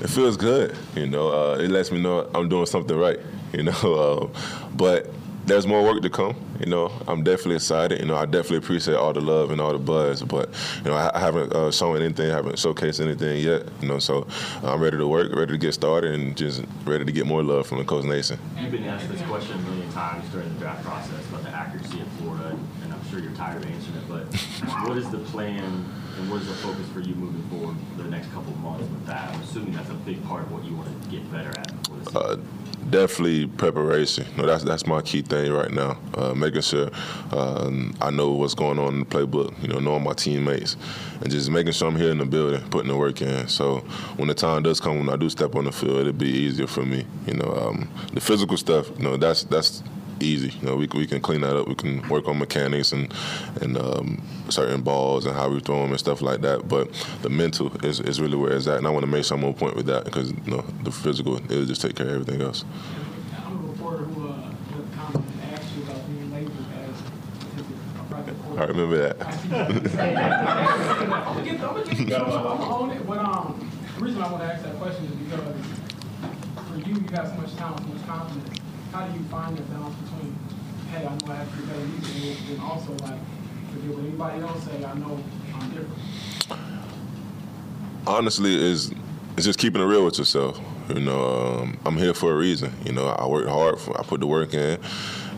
it 0.00 0.10
feels 0.10 0.36
good. 0.36 0.76
You 0.94 1.06
know, 1.06 1.28
uh, 1.28 1.58
it 1.58 1.70
lets 1.70 1.90
me 1.90 2.00
know 2.00 2.30
I'm 2.34 2.48
doing 2.48 2.66
something 2.66 2.96
right. 2.96 3.18
You 3.52 3.64
know, 3.64 4.30
uh, 4.32 4.68
but 4.74 5.10
there's 5.50 5.66
more 5.66 5.82
work 5.82 6.00
to 6.02 6.10
come. 6.10 6.36
You 6.60 6.66
know, 6.66 6.92
I'm 7.08 7.24
definitely 7.24 7.56
excited. 7.56 7.98
You 7.98 8.06
know, 8.06 8.14
I 8.14 8.24
definitely 8.24 8.58
appreciate 8.58 8.94
all 8.94 9.12
the 9.12 9.20
love 9.20 9.50
and 9.50 9.60
all 9.60 9.72
the 9.72 9.78
buzz. 9.78 10.22
But 10.22 10.48
you 10.84 10.90
know, 10.90 10.94
I, 10.94 11.10
I 11.14 11.18
haven't 11.18 11.52
uh, 11.52 11.70
shown 11.72 12.00
anything, 12.00 12.30
I 12.30 12.34
haven't 12.34 12.54
showcased 12.54 13.00
anything 13.00 13.42
yet. 13.42 13.64
You 13.80 13.88
know, 13.88 13.98
so 13.98 14.26
I'm 14.62 14.80
ready 14.80 14.96
to 14.96 15.06
work, 15.08 15.34
ready 15.34 15.52
to 15.52 15.58
get 15.58 15.74
started, 15.74 16.14
and 16.14 16.36
just 16.36 16.62
ready 16.84 17.04
to 17.04 17.12
get 17.12 17.26
more 17.26 17.42
love 17.42 17.66
from 17.66 17.78
the 17.78 17.84
Colts 17.84 18.06
Nation. 18.06 18.38
You've 18.58 18.70
been 18.70 18.84
asked 18.84 19.08
this 19.08 19.22
question 19.22 19.58
a 19.58 19.62
million 19.62 19.90
times 19.92 20.28
during 20.30 20.52
the 20.54 20.60
draft 20.60 20.84
process 20.84 21.28
about 21.28 21.42
the 21.42 21.50
accuracy 21.50 22.00
of 22.00 22.08
Florida, 22.18 22.56
and 22.84 22.92
I'm 22.92 22.99
sure 23.10 23.18
you're 23.18 23.32
tired 23.32 23.62
of 23.62 23.70
answering 23.70 23.96
it, 23.96 24.08
but 24.08 24.34
what 24.88 24.96
is 24.96 25.10
the 25.10 25.18
plan 25.18 25.64
and 26.16 26.30
what 26.30 26.42
is 26.42 26.48
the 26.48 26.54
focus 26.54 26.86
for 26.92 27.00
you 27.00 27.14
moving 27.14 27.42
forward 27.50 27.76
for 27.96 28.02
the 28.02 28.08
next 28.08 28.28
couple 28.32 28.52
of 28.52 28.58
months 28.60 28.82
with 28.82 29.06
that? 29.06 29.34
I'm 29.34 29.40
assuming 29.42 29.72
that's 29.72 29.90
a 29.90 29.94
big 29.94 30.24
part 30.24 30.42
of 30.42 30.52
what 30.52 30.64
you 30.64 30.74
want 30.76 31.02
to 31.02 31.08
get 31.10 31.30
better 31.32 31.50
at 31.50 31.82
before 31.82 31.96
the 31.98 32.04
season. 32.04 32.22
Uh, 32.22 32.90
definitely 32.90 33.46
preparation. 33.46 34.26
No, 34.36 34.46
that's 34.46 34.62
that's 34.62 34.86
my 34.86 35.02
key 35.02 35.22
thing 35.22 35.52
right 35.52 35.70
now. 35.70 35.98
Uh, 36.14 36.34
making 36.34 36.62
sure 36.62 36.90
um, 37.32 37.94
I 38.00 38.10
know 38.10 38.32
what's 38.32 38.54
going 38.54 38.78
on 38.78 38.94
in 38.94 39.00
the 39.00 39.06
playbook. 39.06 39.60
You 39.60 39.68
know, 39.68 39.80
knowing 39.80 40.04
my 40.04 40.12
teammates, 40.12 40.76
and 41.20 41.30
just 41.30 41.50
making 41.50 41.72
sure 41.72 41.88
I'm 41.88 41.96
here 41.96 42.10
in 42.10 42.18
the 42.18 42.26
building, 42.26 42.62
putting 42.70 42.88
the 42.88 42.96
work 42.96 43.22
in. 43.22 43.48
So 43.48 43.78
when 44.16 44.28
the 44.28 44.34
time 44.34 44.62
does 44.62 44.80
come, 44.80 44.98
when 44.98 45.08
I 45.08 45.16
do 45.16 45.28
step 45.28 45.56
on 45.56 45.64
the 45.64 45.72
field, 45.72 46.00
it'll 46.00 46.12
be 46.12 46.28
easier 46.28 46.66
for 46.66 46.84
me. 46.84 47.04
You 47.26 47.34
know, 47.34 47.52
um, 47.54 47.90
the 48.12 48.20
physical 48.20 48.56
stuff. 48.56 48.88
You 48.98 49.04
know, 49.04 49.16
that's 49.16 49.44
that's 49.44 49.82
easy. 50.22 50.50
You 50.50 50.66
know, 50.66 50.76
we, 50.76 50.88
we 50.94 51.06
can 51.06 51.20
clean 51.20 51.40
that 51.42 51.56
up. 51.56 51.68
We 51.68 51.74
can 51.74 52.06
work 52.08 52.28
on 52.28 52.38
mechanics 52.38 52.92
and 52.92 53.12
and 53.60 53.76
um, 53.76 54.22
certain 54.48 54.82
balls 54.82 55.26
and 55.26 55.34
how 55.34 55.48
we 55.48 55.60
throw 55.60 55.82
them 55.82 55.90
and 55.90 55.98
stuff 55.98 56.22
like 56.22 56.40
that. 56.42 56.68
But 56.68 56.92
the 57.22 57.30
mental 57.30 57.74
is, 57.84 58.00
is 58.00 58.20
really 58.20 58.36
where 58.36 58.52
it's 58.52 58.66
at, 58.66 58.78
and 58.78 58.86
I 58.86 58.90
want 58.90 59.04
to 59.04 59.10
make 59.10 59.24
some 59.24 59.40
I'm 59.40 59.54
point 59.54 59.76
with 59.76 59.86
that 59.86 60.04
because 60.04 60.30
you 60.30 60.38
know 60.46 60.64
the 60.82 60.90
physical 60.90 61.36
it'll 61.36 61.64
just 61.64 61.80
take 61.82 61.96
care 61.96 62.06
of 62.06 62.12
everything 62.12 62.42
else. 62.42 62.64
I'm 63.44 63.64
a 63.64 63.68
reporter 63.68 64.04
who, 64.04 64.28
uh, 64.28 64.32
who 64.32 64.84
comment 64.96 65.26
asked 65.52 65.76
you 65.76 65.82
about 65.84 66.06
being 66.06 66.32
labeled 66.32 66.66
as 66.78 67.00
a 67.98 68.04
private 68.08 68.34
I 68.58 68.64
remember 68.64 68.96
that. 68.98 69.20
I'm 69.26 69.50
gonna 69.50 69.80
get, 71.44 71.60
I'm 71.60 71.74
gonna 71.74 71.94
get, 72.04 72.20
I'm 72.20 72.30
gonna 72.30 72.74
own 72.74 72.90
it, 72.90 73.06
but, 73.06 73.18
um, 73.18 73.70
the 73.96 74.04
reason 74.04 74.22
I 74.22 74.30
wanna 74.30 74.44
ask 74.44 74.62
that 74.64 74.76
question 74.76 75.04
is 75.06 75.12
because 75.12 75.54
for 76.68 76.78
you, 76.88 76.94
you 76.94 77.08
have 77.14 77.28
so 77.28 77.34
much 77.34 77.54
talent, 77.56 77.80
so 77.80 77.86
much 77.86 78.06
confidence. 78.06 78.60
How 78.92 79.06
do 79.06 79.18
you 79.18 79.24
find 79.26 79.56
the 79.56 79.62
balance 79.62 79.94
between, 79.96 80.36
hey, 80.90 81.06
I 81.06 81.10
know 81.10 81.32
I 81.32 81.36
have 81.36 81.50
to 81.50 81.56
be 81.56 81.66
better 81.66 81.78
than 81.80 82.00
these, 82.00 82.50
and 82.50 82.60
also 82.60 82.92
like, 82.92 83.20
forget 83.72 83.90
what 83.94 84.04
anybody 84.04 84.42
else 84.42 84.64
say, 84.64 84.84
I 84.84 84.94
know 84.94 85.22
I'm 85.54 85.70
different. 85.70 86.60
honestly 88.06 88.54
is 88.54 88.92
it's 89.36 89.46
just 89.46 89.58
keeping 89.58 89.80
it 89.80 89.84
real 89.84 90.04
with 90.04 90.18
yourself. 90.18 90.60
You 90.88 91.00
know, 91.00 91.60
um, 91.60 91.78
I'm 91.86 91.96
here 91.96 92.14
for 92.14 92.32
a 92.32 92.36
reason. 92.36 92.72
You 92.84 92.92
know, 92.92 93.06
I 93.06 93.26
worked 93.26 93.48
hard. 93.48 93.78
For, 93.78 93.98
I 93.98 94.02
put 94.02 94.20
the 94.20 94.26
work 94.26 94.54
in. 94.54 94.78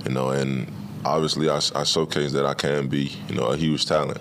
You 0.07 0.13
know, 0.13 0.31
and 0.31 0.73
obviously 1.05 1.51
I, 1.51 1.61
I 1.75 1.85
showcase 1.85 2.33
that 2.33 2.47
I 2.47 2.55
can 2.55 2.89
be, 2.89 3.13
you 3.29 3.35
know, 3.35 3.47
a 3.49 3.57
huge 3.57 3.87
talent. 3.87 4.19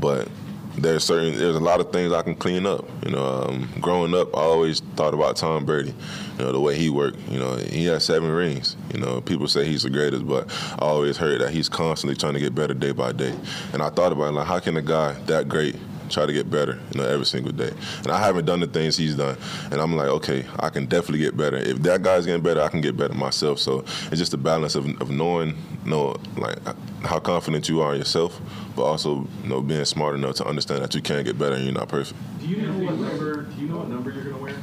But 0.00 0.28
there's 0.76 1.04
certain 1.04 1.36
there's 1.36 1.56
a 1.56 1.60
lot 1.60 1.80
of 1.80 1.92
things 1.92 2.12
I 2.12 2.22
can 2.22 2.34
clean 2.34 2.66
up. 2.66 2.84
You 3.04 3.12
know, 3.12 3.24
um, 3.24 3.68
growing 3.80 4.14
up, 4.14 4.36
I 4.36 4.40
always 4.40 4.80
thought 4.80 5.14
about 5.14 5.36
Tom 5.36 5.64
Brady. 5.64 5.94
You 6.38 6.44
know, 6.44 6.52
the 6.52 6.60
way 6.60 6.76
he 6.76 6.90
worked. 6.90 7.18
You 7.30 7.38
know, 7.38 7.56
he 7.56 7.86
has 7.86 8.04
seven 8.04 8.30
rings. 8.30 8.76
You 8.92 9.00
know, 9.00 9.20
people 9.20 9.46
say 9.46 9.64
he's 9.64 9.84
the 9.84 9.90
greatest, 9.90 10.26
but 10.26 10.50
I 10.74 10.86
always 10.86 11.16
heard 11.16 11.40
that 11.40 11.50
he's 11.50 11.68
constantly 11.68 12.16
trying 12.16 12.34
to 12.34 12.40
get 12.40 12.54
better 12.54 12.74
day 12.74 12.92
by 12.92 13.12
day. 13.12 13.34
And 13.72 13.82
I 13.82 13.90
thought 13.90 14.12
about 14.12 14.28
it, 14.28 14.32
like, 14.32 14.46
how 14.46 14.58
can 14.58 14.76
a 14.76 14.82
guy 14.82 15.12
that 15.26 15.48
great 15.48 15.76
try 16.10 16.26
to 16.26 16.32
get 16.32 16.50
better, 16.50 16.78
you 16.92 17.00
know, 17.00 17.06
every 17.06 17.26
single 17.26 17.52
day. 17.52 17.72
And 17.98 18.12
I 18.12 18.18
haven't 18.18 18.44
done 18.44 18.60
the 18.60 18.66
things 18.66 18.96
he's 18.96 19.14
done. 19.14 19.36
And 19.70 19.80
I'm 19.80 19.96
like, 19.96 20.08
okay, 20.08 20.44
I 20.60 20.68
can 20.70 20.86
definitely 20.86 21.20
get 21.20 21.36
better. 21.36 21.56
If 21.56 21.78
that 21.82 22.02
guy's 22.02 22.26
getting 22.26 22.42
better, 22.42 22.60
I 22.60 22.68
can 22.68 22.80
get 22.80 22.96
better 22.96 23.14
myself. 23.14 23.58
So 23.58 23.80
it's 24.10 24.18
just 24.18 24.34
a 24.34 24.38
balance 24.38 24.74
of, 24.74 24.86
of 25.00 25.10
knowing, 25.10 25.56
you 25.84 25.90
know, 25.90 26.16
like 26.36 26.58
how 27.04 27.18
confident 27.18 27.68
you 27.68 27.80
are 27.80 27.92
in 27.92 27.98
yourself, 27.98 28.40
but 28.76 28.84
also, 28.84 29.26
you 29.42 29.48
know, 29.48 29.60
being 29.60 29.84
smart 29.84 30.14
enough 30.14 30.36
to 30.36 30.46
understand 30.46 30.82
that 30.82 30.94
you 30.94 31.02
can 31.02 31.24
get 31.24 31.38
better 31.38 31.54
and 31.54 31.64
you're 31.64 31.74
not 31.74 31.88
perfect. 31.88 32.18
Do 32.40 32.46
you 32.46 32.56
know 32.62 32.84
what 32.84 32.94
number, 33.00 33.42
do 33.42 33.60
you 33.60 33.68
know 33.68 33.78
what 33.78 33.88
number 33.88 34.10
you're 34.10 34.24
going 34.24 34.36
to 34.36 34.42
wear? 34.42 34.54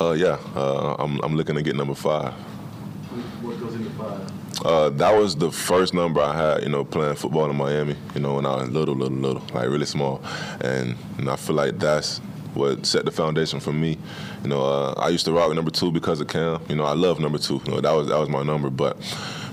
Uh, 0.00 0.12
yeah, 0.12 0.38
uh, 0.54 0.96
I'm, 0.98 1.18
I'm 1.22 1.36
looking 1.36 1.56
to 1.56 1.62
get 1.62 1.76
number 1.76 1.94
five. 1.94 2.32
What 2.32 3.58
goes 3.60 3.74
into 3.74 3.90
five? 3.90 4.30
Uh, 4.64 4.90
that 4.90 5.16
was 5.16 5.36
the 5.36 5.50
first 5.52 5.94
number 5.94 6.20
I 6.20 6.34
had, 6.36 6.62
you 6.62 6.68
know, 6.68 6.84
playing 6.84 7.14
football 7.14 7.48
in 7.48 7.56
Miami. 7.56 7.94
You 8.14 8.20
know, 8.20 8.34
when 8.34 8.46
I 8.46 8.56
was 8.56 8.68
little, 8.70 8.94
little, 8.94 9.16
little, 9.16 9.42
like 9.54 9.68
really 9.68 9.86
small, 9.86 10.20
and, 10.60 10.96
and 11.16 11.30
I 11.30 11.36
feel 11.36 11.54
like 11.54 11.78
that's 11.78 12.18
what 12.54 12.84
set 12.84 13.04
the 13.04 13.12
foundation 13.12 13.60
for 13.60 13.72
me. 13.72 13.96
You 14.42 14.48
know, 14.48 14.64
uh, 14.64 14.94
I 14.96 15.10
used 15.10 15.24
to 15.26 15.32
rock 15.32 15.54
number 15.54 15.70
two 15.70 15.92
because 15.92 16.20
of 16.20 16.26
Cam. 16.28 16.60
You 16.68 16.74
know, 16.76 16.84
I 16.84 16.94
love 16.94 17.20
number 17.20 17.38
two. 17.38 17.60
You 17.66 17.72
know, 17.72 17.80
that 17.80 17.92
was 17.92 18.08
that 18.08 18.18
was 18.18 18.28
my 18.28 18.42
number, 18.42 18.68
but 18.68 18.96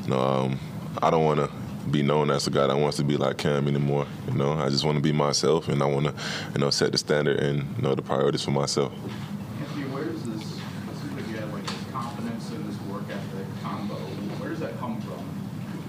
you 0.04 0.10
know, 0.10 0.20
um, 0.20 0.60
I 1.04 1.12
don't 1.12 1.24
want 1.24 1.40
to 1.40 1.52
be 1.92 2.02
known 2.02 2.32
as 2.32 2.46
the 2.46 2.52
guy 2.52 2.66
that 2.66 2.76
wants 2.76 2.98
to 2.98 3.04
be 3.04 3.16
like 3.16 3.38
Cam 3.38 3.68
anymore. 3.68 4.08
You 4.28 4.34
know, 4.34 4.54
I 4.54 4.70
just 4.70 4.86
want 4.86 4.98
to 4.98 5.04
be 5.04 5.12
myself, 5.12 5.70
and 5.70 5.84
I 5.84 5.86
want 5.86 6.08
to, 6.08 6.14
you 6.56 6.60
know, 6.62 6.72
set 6.72 6.92
the 6.92 6.98
standard 6.98 7.40
and 7.40 7.60
you 7.76 7.84
know 7.84 7.94
the 7.94 8.02
priorities 8.02 8.44
for 8.44 8.52
myself. 8.52 8.92
Anthony, 9.60 9.84
where 9.94 10.06
does 10.06 10.24
this, 10.24 10.42
it 10.42 10.98
seems 11.00 11.14
like 11.14 11.28
you 11.28 11.36
have 11.38 11.54
like 11.54 11.64
this 11.68 11.92
confidence 11.92 12.50
and 12.50 12.68
this 12.68 12.82
work 12.90 13.04
ethic 13.10 13.46
combo. 13.62 13.94
Where 14.40 14.50
does 14.50 14.60
that 14.62 14.78
come 14.80 15.00
from? 15.02 15.24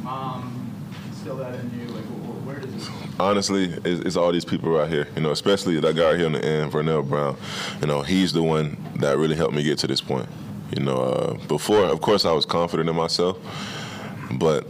Mom 0.03 0.73
instill 1.09 1.37
that 1.37 1.55
in 1.57 1.71
you? 1.79 1.87
Like, 1.89 2.05
wh- 2.05 2.27
wh- 2.27 2.47
where 2.47 2.59
does 2.59 2.75
it 2.75 2.87
come 2.89 2.99
from? 2.99 3.06
Honestly, 3.19 3.65
it's, 3.85 4.01
it's 4.07 4.17
all 4.17 4.33
these 4.33 4.45
people 4.45 4.71
right 4.71 4.89
here. 4.89 5.09
You 5.17 5.23
know, 5.23 5.31
especially 5.31 5.79
that 5.81 5.97
guy 5.97 6.17
here 6.17 6.27
on 6.27 6.33
the 6.33 6.45
end, 6.45 6.73
Vernell 6.73 7.09
Brown. 7.09 7.37
You 7.81 7.87
know, 7.87 8.03
he's 8.03 8.33
the 8.33 8.43
one 8.43 8.77
that 8.97 9.17
really 9.19 9.37
helped 9.37 9.55
me 9.55 9.63
get 9.63 9.79
to 9.79 9.87
this 9.87 10.01
point. 10.01 10.29
You 10.77 10.83
know, 10.83 10.97
uh, 10.97 11.35
before, 11.47 11.85
of 11.85 12.01
course, 12.01 12.25
I 12.25 12.33
was 12.33 12.45
confident 12.45 12.89
in 12.89 12.97
myself, 12.97 13.39
but 14.33 14.67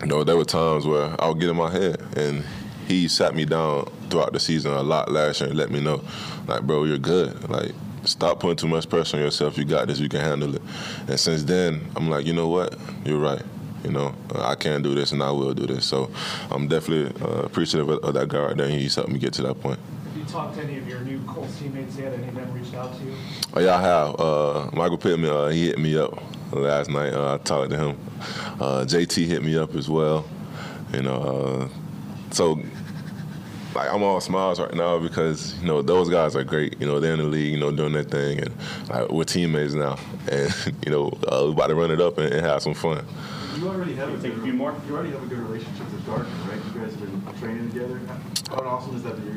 you 0.00 0.06
know, 0.06 0.22
there 0.22 0.36
were 0.36 0.44
times 0.44 0.86
where 0.86 1.20
I 1.20 1.28
would 1.28 1.40
get 1.40 1.50
in 1.50 1.56
my 1.56 1.70
head, 1.70 2.00
and 2.16 2.44
he 2.86 3.08
sat 3.08 3.34
me 3.34 3.44
down 3.44 3.90
throughout 4.10 4.32
the 4.32 4.40
season 4.40 4.72
a 4.72 4.82
lot 4.82 5.10
last 5.10 5.40
year 5.40 5.50
and 5.50 5.58
let 5.58 5.70
me 5.70 5.80
know, 5.80 6.02
like, 6.46 6.62
bro, 6.62 6.84
you're 6.84 6.98
good. 6.98 7.48
Like, 7.50 7.72
stop 8.04 8.40
putting 8.40 8.56
too 8.56 8.68
much 8.68 8.88
pressure 8.88 9.16
on 9.16 9.22
yourself. 9.22 9.58
You 9.58 9.64
got 9.64 9.88
this. 9.88 9.98
You 9.98 10.08
can 10.08 10.20
handle 10.20 10.54
it. 10.54 10.62
And 11.08 11.20
since 11.20 11.42
then, 11.44 11.86
I'm 11.96 12.08
like, 12.08 12.26
you 12.26 12.32
know 12.32 12.48
what? 12.48 12.78
You're 13.04 13.18
right. 13.18 13.42
You 13.84 13.90
know, 13.92 14.14
I 14.34 14.54
can 14.54 14.82
do 14.82 14.94
this 14.94 15.12
and 15.12 15.22
I 15.22 15.30
will 15.30 15.54
do 15.54 15.66
this. 15.66 15.86
So 15.86 16.10
I'm 16.50 16.68
definitely 16.68 17.14
uh, 17.24 17.42
appreciative 17.42 17.88
of, 17.88 18.04
of 18.04 18.14
that 18.14 18.28
guy 18.28 18.38
right 18.38 18.56
there. 18.56 18.68
He's 18.68 18.94
helped 18.94 19.10
me 19.10 19.18
get 19.18 19.32
to 19.34 19.42
that 19.42 19.60
point. 19.60 19.78
Have 20.04 20.16
you 20.16 20.24
talked 20.24 20.56
to 20.56 20.62
any 20.62 20.78
of 20.78 20.88
your 20.88 21.00
new 21.00 21.20
Colts 21.24 21.58
teammates 21.58 21.96
yet? 21.96 22.12
Any 22.12 22.28
of 22.28 22.34
them 22.34 22.52
reached 22.52 22.74
out 22.74 22.96
to 22.98 23.04
you? 23.04 23.14
Oh, 23.54 23.60
yeah, 23.60 23.76
I 23.76 23.80
have. 23.80 24.20
Uh, 24.20 24.70
Michael 24.72 24.98
Pittman, 24.98 25.30
uh, 25.30 25.48
he 25.48 25.66
hit 25.66 25.78
me 25.78 25.96
up 25.96 26.18
last 26.52 26.90
night. 26.90 27.12
Uh, 27.12 27.34
I 27.34 27.38
talked 27.38 27.70
to 27.70 27.76
him. 27.76 28.00
Uh, 28.60 28.84
JT 28.84 29.26
hit 29.26 29.42
me 29.42 29.56
up 29.56 29.74
as 29.74 29.88
well. 29.88 30.26
You 30.92 31.02
know, 31.02 31.68
uh, 31.68 31.68
so 32.30 32.60
like 33.74 33.92
I'm 33.92 34.02
all 34.02 34.20
smiles 34.20 34.60
right 34.60 34.74
now 34.74 34.98
because 34.98 35.58
you 35.60 35.66
know 35.66 35.82
those 35.82 36.08
guys 36.08 36.34
are 36.36 36.44
great. 36.44 36.80
You 36.80 36.86
know, 36.86 37.00
they're 37.00 37.12
in 37.12 37.18
the 37.18 37.24
league, 37.24 37.52
you 37.52 37.60
know, 37.60 37.70
doing 37.70 37.92
their 37.92 38.02
thing, 38.04 38.40
and 38.40 38.54
like, 38.88 39.10
we're 39.10 39.24
teammates 39.24 39.74
now. 39.74 39.98
And 40.30 40.52
you 40.84 40.92
know, 40.92 41.08
uh, 41.32 41.44
we 41.46 41.52
about 41.52 41.68
to 41.68 41.74
run 41.74 41.90
it 41.90 42.02
up 42.02 42.18
and, 42.18 42.32
and 42.32 42.44
have 42.44 42.60
some 42.62 42.74
fun. 42.74 43.04
You 43.56 43.68
already 43.68 43.94
have 43.94 44.10
a 44.10 44.22
Take 44.22 44.32
a 44.32 44.34
good, 44.36 44.44
few 44.44 44.52
more? 44.52 44.74
you 44.86 44.94
already 44.94 45.10
have 45.10 45.22
a 45.22 45.26
good 45.26 45.38
relationship 45.38 45.90
with 45.90 46.06
Gardner, 46.06 46.28
right? 46.48 46.60
You 46.66 46.80
guys 46.80 46.94
have 46.94 47.00
been 47.00 47.40
training 47.40 47.70
together. 47.70 47.98
How 48.50 48.56
awesome 48.56 48.94
is 48.94 49.02
that 49.04 49.16
that 49.16 49.24
you're 49.24 49.34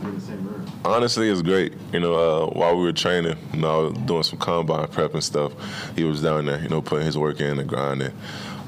be 0.00 0.08
in 0.08 0.14
the 0.14 0.20
same 0.20 0.46
room? 0.46 0.70
Honestly, 0.84 1.28
it's 1.28 1.42
great. 1.42 1.74
You 1.92 2.00
know, 2.00 2.14
uh, 2.14 2.46
while 2.50 2.76
we 2.76 2.82
were 2.82 2.92
training, 2.92 3.36
you 3.52 3.60
know, 3.60 3.92
doing 3.92 4.22
some 4.22 4.38
combine 4.38 4.88
prep 4.88 5.14
and 5.14 5.22
stuff. 5.22 5.52
He 5.96 6.04
was 6.04 6.22
down 6.22 6.46
there, 6.46 6.60
you 6.60 6.68
know, 6.68 6.80
putting 6.80 7.06
his 7.06 7.18
work 7.18 7.40
in 7.40 7.58
and 7.58 7.68
grinding. 7.68 8.12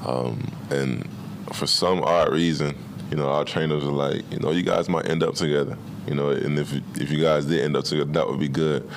Um, 0.05 0.51
and 0.69 1.09
for 1.53 1.65
some 1.67 2.03
odd 2.03 2.31
reason, 2.31 2.75
you 3.13 3.19
know, 3.19 3.29
our 3.29 3.45
trainers 3.45 3.85
were 3.85 3.91
like, 3.91 4.23
you 4.31 4.39
know, 4.39 4.49
you 4.49 4.63
guys 4.63 4.89
might 4.89 5.07
end 5.07 5.21
up 5.21 5.35
together. 5.35 5.77
You 6.07 6.15
know, 6.15 6.31
and 6.31 6.57
if 6.57 6.73
if 6.99 7.11
you 7.11 7.21
guys 7.21 7.45
did 7.45 7.63
end 7.63 7.77
up 7.77 7.83
together, 7.85 8.11
that 8.11 8.27
would 8.27 8.39
be 8.39 8.47
good. 8.47 8.89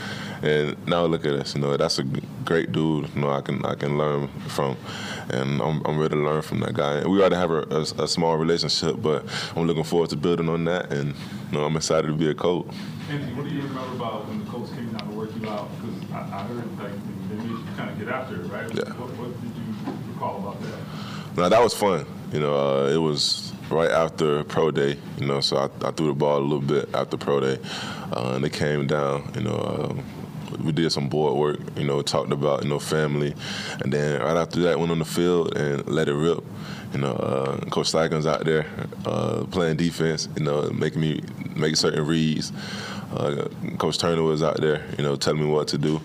And 0.42 0.74
now 0.88 1.04
look 1.04 1.26
at 1.26 1.34
us. 1.34 1.54
You 1.54 1.60
know, 1.60 1.76
that's 1.76 1.98
a 1.98 2.04
great 2.46 2.72
dude. 2.72 3.14
You 3.14 3.20
know, 3.20 3.30
I 3.30 3.42
can 3.42 3.62
I 3.66 3.74
can 3.74 3.98
learn 3.98 4.28
from, 4.48 4.78
and 5.28 5.60
I'm, 5.60 5.84
I'm 5.84 5.98
ready 5.98 6.14
to 6.14 6.22
learn 6.22 6.40
from 6.40 6.60
that 6.60 6.72
guy. 6.72 6.94
And 6.94 7.12
we 7.12 7.20
already 7.20 7.36
have 7.36 7.50
a, 7.50 7.60
a, 7.70 7.80
a 8.04 8.08
small 8.08 8.38
relationship, 8.38 9.02
but 9.02 9.26
I'm 9.54 9.66
looking 9.66 9.84
forward 9.84 10.08
to 10.10 10.16
building 10.16 10.48
on 10.48 10.64
that. 10.64 10.90
And 10.90 11.10
you 11.52 11.58
know, 11.58 11.66
I'm 11.66 11.76
excited 11.76 12.06
to 12.06 12.14
be 12.14 12.30
a 12.30 12.34
Colt. 12.34 12.72
Anthony, 13.10 13.34
what 13.34 13.46
do 13.46 13.54
you 13.54 13.64
remember 13.64 13.96
about 13.96 14.26
when 14.28 14.42
the 14.42 14.50
coach 14.50 14.70
came 14.70 14.90
down 14.92 15.10
to 15.10 15.14
work 15.14 15.30
you 15.38 15.46
out? 15.46 15.68
Because 15.76 16.10
I, 16.10 16.38
I 16.38 16.42
heard 16.44 16.78
like 16.78 16.92
they 17.28 17.36
made 17.36 17.50
you 17.50 17.64
kind 17.76 17.90
of 17.90 17.98
get 17.98 18.08
after 18.08 18.40
it, 18.40 18.46
right? 18.46 18.74
Yeah. 18.74 18.94
What, 18.94 19.10
what 19.18 19.42
did 19.42 19.52
you 19.54 20.12
recall 20.14 20.38
about 20.38 20.62
that? 20.62 21.36
No, 21.36 21.48
that 21.50 21.62
was 21.62 21.74
fun. 21.74 22.06
You 22.32 22.40
know, 22.40 22.56
uh, 22.56 22.88
it 22.88 22.96
was 22.96 23.45
right 23.70 23.90
after 23.90 24.44
pro 24.44 24.70
day. 24.70 24.96
You 25.18 25.26
know, 25.26 25.40
so 25.40 25.56
I, 25.56 25.86
I 25.86 25.90
threw 25.90 26.08
the 26.08 26.14
ball 26.14 26.38
a 26.38 26.40
little 26.40 26.60
bit 26.60 26.88
after 26.94 27.16
pro 27.16 27.40
day, 27.40 27.58
uh, 28.12 28.32
and 28.36 28.44
it 28.44 28.52
came 28.52 28.86
down. 28.86 29.30
You 29.34 29.42
know, 29.42 29.58
um, 29.58 30.04
we 30.64 30.72
did 30.72 30.90
some 30.92 31.08
board 31.08 31.36
work. 31.36 31.60
You 31.76 31.84
know, 31.84 32.02
talked 32.02 32.32
about 32.32 32.62
you 32.62 32.68
know 32.68 32.78
family, 32.78 33.34
and 33.80 33.92
then 33.92 34.20
right 34.20 34.36
after 34.36 34.60
that 34.60 34.78
went 34.78 34.92
on 34.92 34.98
the 34.98 35.04
field 35.04 35.56
and 35.56 35.86
let 35.86 36.08
it 36.08 36.14
rip. 36.14 36.42
You 36.92 37.00
know, 37.00 37.12
uh, 37.12 37.56
Coach 37.66 37.92
Steichens 37.92 38.26
out 38.26 38.44
there 38.44 38.66
uh, 39.04 39.44
playing 39.50 39.76
defense. 39.76 40.28
You 40.36 40.44
know, 40.44 40.70
making 40.70 41.00
me 41.00 41.20
make 41.54 41.76
certain 41.76 42.06
reads. 42.06 42.52
Uh, 43.12 43.48
Coach 43.78 43.98
Turner 43.98 44.22
was 44.22 44.42
out 44.42 44.60
there. 44.60 44.86
You 44.98 45.04
know, 45.04 45.16
telling 45.16 45.40
me 45.40 45.46
what 45.46 45.68
to 45.68 45.78
do, 45.78 46.00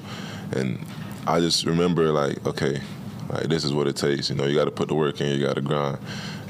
and 0.52 0.84
I 1.28 1.40
just 1.40 1.66
remember 1.66 2.12
like, 2.12 2.46
okay, 2.46 2.82
like 3.30 3.48
this 3.48 3.64
is 3.64 3.74
what 3.74 3.88
it 3.88 3.96
takes. 3.96 4.30
You 4.30 4.36
know, 4.36 4.46
you 4.46 4.56
got 4.56 4.66
to 4.66 4.72
put 4.72 4.88
the 4.88 4.96
work 4.96 5.22
in. 5.22 5.40
You 5.40 5.46
got 5.46 5.56
to 5.56 5.62
grind. 5.62 5.98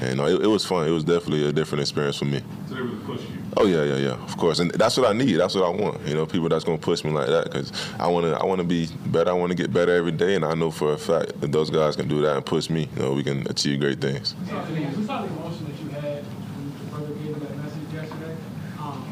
And 0.02 0.20
uh, 0.20 0.24
it, 0.24 0.42
it 0.42 0.46
was 0.48 0.64
fun. 0.64 0.86
It 0.86 0.90
was 0.90 1.04
definitely 1.04 1.46
a 1.48 1.52
different 1.52 1.80
experience 1.80 2.16
for 2.18 2.24
me. 2.24 2.42
So 2.68 2.74
they 2.74 2.80
really 2.80 2.96
pushed 3.04 3.22
you. 3.30 3.36
Oh 3.56 3.66
yeah, 3.66 3.84
yeah, 3.84 3.96
yeah. 3.96 4.24
Of 4.24 4.36
course, 4.36 4.58
and 4.58 4.70
that's 4.72 4.96
what 4.96 5.08
I 5.08 5.12
need. 5.12 5.36
That's 5.36 5.54
what 5.54 5.64
I 5.64 5.68
want. 5.68 6.04
You 6.06 6.14
know, 6.14 6.26
people 6.26 6.48
that's 6.48 6.64
gonna 6.64 6.78
push 6.78 7.04
me 7.04 7.10
like 7.12 7.28
that 7.28 7.44
because 7.44 7.70
I 8.00 8.08
wanna, 8.08 8.32
I 8.32 8.44
wanna 8.44 8.64
be 8.64 8.88
better. 9.06 9.30
I 9.30 9.34
wanna 9.34 9.54
get 9.54 9.72
better 9.72 9.94
every 9.94 10.10
day, 10.10 10.34
and 10.34 10.44
I 10.44 10.54
know 10.54 10.70
for 10.70 10.92
a 10.92 10.98
fact 10.98 11.40
that 11.40 11.52
those 11.52 11.70
guys 11.70 11.94
can 11.94 12.08
do 12.08 12.20
that 12.22 12.34
and 12.36 12.44
push 12.44 12.68
me. 12.70 12.88
You 12.96 13.02
know, 13.02 13.12
we 13.12 13.22
can 13.22 13.46
achieve 13.48 13.78
great 13.78 14.00
things. 14.00 14.34
We 14.40 14.46
saw 14.48 14.64
the 14.64 14.72
we 14.72 15.06
saw 15.06 15.22
the 15.22 15.28
emotion 15.28 15.66
that 15.70 15.78
you 15.84 15.88
had 15.90 16.24
when 16.24 16.72
your 16.72 16.88
brother 16.90 17.14
gave 17.14 17.26
you 17.26 17.34
that 17.34 17.56
message 17.58 17.92
yesterday. 17.92 18.36
Um, 18.80 19.04